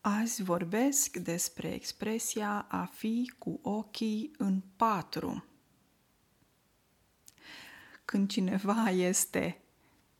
[0.00, 5.44] Azi vorbesc despre expresia a fi cu ochii în patru.
[8.04, 9.60] Când cineva este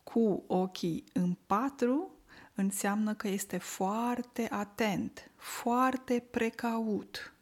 [0.03, 2.11] cu ochii în patru,
[2.54, 7.33] înseamnă că este foarte atent, foarte precaut.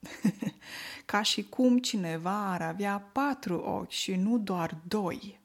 [1.06, 5.40] Ca și cum cineva ar avea patru ochi și nu doar doi.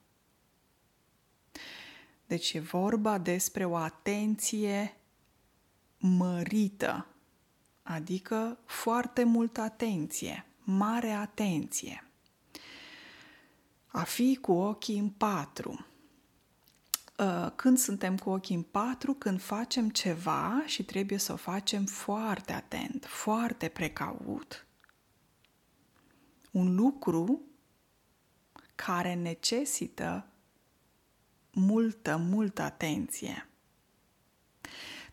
[2.25, 4.97] Deci e vorba despre o atenție
[6.05, 7.07] mărită,
[7.83, 12.07] adică foarte multă atenție, mare atenție.
[13.87, 15.85] A fi cu ochii în patru.
[17.17, 21.85] Uh, când suntem cu ochii în patru, când facem ceva și trebuie să o facem
[21.85, 24.67] foarte atent, foarte precaut.
[26.51, 27.41] Un lucru
[28.75, 30.27] care necesită
[31.51, 33.47] multă, multă atenție.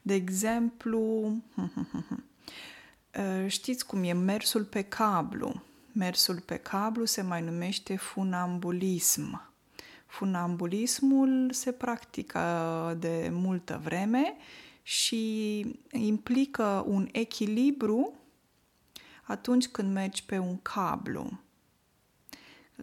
[0.03, 1.33] De exemplu,
[3.47, 5.63] știți cum e mersul pe cablu.
[5.93, 9.49] Mersul pe cablu se mai numește funambulism.
[10.07, 14.37] Funambulismul se practică de multă vreme
[14.83, 15.61] și
[15.93, 18.15] implică un echilibru
[19.23, 21.41] atunci când mergi pe un cablu,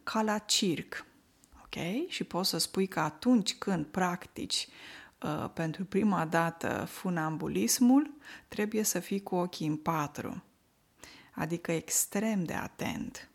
[0.04, 1.06] ca la circ.
[1.64, 2.08] Ok?
[2.08, 4.68] Și poți să spui că atunci când practici
[5.24, 8.14] uh, pentru prima dată funambulismul,
[8.48, 10.44] trebuie să fii cu ochii în patru,
[11.34, 13.30] adică extrem de atent,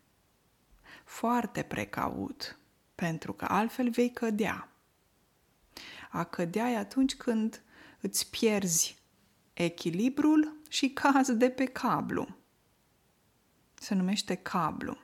[1.05, 2.59] foarte precaut,
[2.95, 4.69] pentru că altfel vei cădea.
[6.11, 7.63] A cădea e atunci când
[8.01, 8.99] îți pierzi
[9.53, 12.29] echilibrul și cazi de pe cablu.
[13.75, 14.97] Se numește cablu.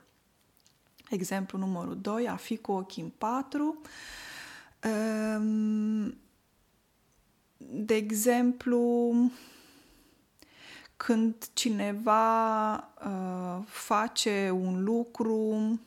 [1.11, 3.81] Exemplu numărul 2, a fi cu ochii în patru.
[4.85, 6.19] Um,
[7.59, 9.15] de exemplu,
[10.97, 15.81] când cineva uh, face un lucru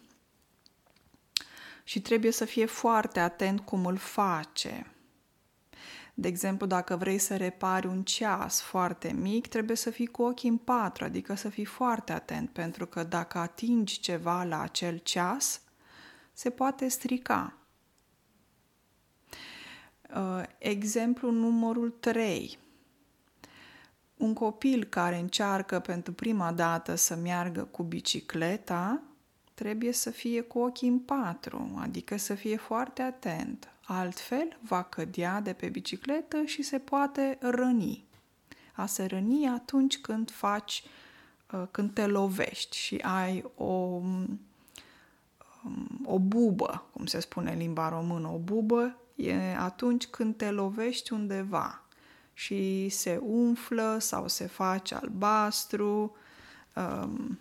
[1.84, 4.86] și trebuie să fie foarte atent cum îl face.
[6.14, 10.50] De exemplu, dacă vrei să repari un ceas foarte mic, trebuie să fii cu ochii
[10.50, 15.62] în patru, adică să fii foarte atent, pentru că dacă atingi ceva la acel ceas,
[16.34, 17.61] se poate strica.
[20.16, 22.58] Uh, exemplu numărul 3.
[24.18, 29.02] Un copil care încearcă pentru prima dată să meargă cu bicicleta
[29.54, 33.70] trebuie să fie cu ochii în patru, adică să fie foarte atent.
[33.84, 38.06] Altfel, va cădea de pe bicicletă și se poate răni.
[38.74, 40.84] A se răni atunci când faci,
[41.54, 44.40] uh, când te lovești și ai o, um,
[46.06, 51.14] o bubă, cum se spune în limba română, o bubă e atunci când te lovești
[51.14, 51.86] undeva
[52.34, 56.16] și se umflă sau se face albastru.
[56.76, 57.40] Um,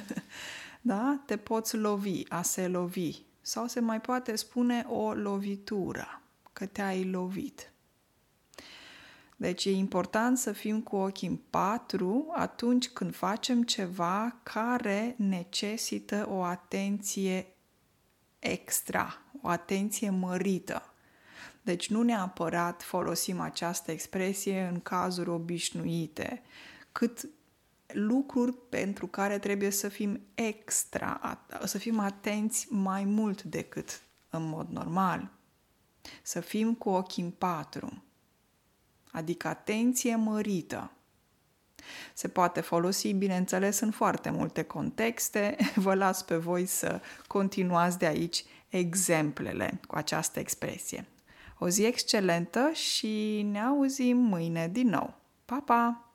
[0.80, 1.20] da?
[1.26, 3.22] Te poți lovi, a se lovi.
[3.40, 7.72] Sau se mai poate spune o lovitură, că te-ai lovit.
[9.40, 16.26] Deci e important să fim cu ochii în patru atunci când facem ceva care necesită
[16.30, 17.46] o atenție
[18.38, 20.92] extra, o atenție mărită.
[21.62, 26.42] Deci nu neapărat folosim această expresie în cazuri obișnuite,
[26.92, 27.28] cât
[27.86, 34.68] lucruri pentru care trebuie să fim extra, să fim atenți mai mult decât în mod
[34.68, 35.30] normal.
[36.22, 38.02] Să fim cu ochii în patru,
[39.10, 40.92] adică atenție mărită.
[42.14, 45.56] Se poate folosi, bineînțeles, în foarte multe contexte.
[45.74, 51.06] Vă las pe voi să continuați de aici exemplele cu această expresie.
[51.58, 55.14] O zi excelentă și ne auzim mâine din nou.
[55.44, 56.07] Pa, pa!